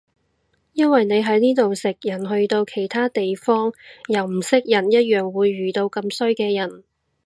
[0.73, 3.71] 因為你喺呢度食人去到其他地方
[4.07, 6.83] 又唔識人一樣會遇到咁衰嘅人